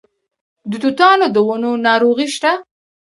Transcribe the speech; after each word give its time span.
د 0.69 0.71
توتانو 0.83 1.27
د 1.31 1.37
ونو 1.47 1.71
ناروغي 1.87 2.27
شته؟ 2.35 2.51